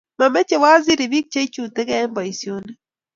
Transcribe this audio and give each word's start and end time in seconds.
mameche 0.19 0.55
waziri 0.63 1.05
biik 1.11 1.25
che 1.33 1.39
ichutigei 1.47 1.99
eng' 2.03 2.13
boisionik 2.15 2.77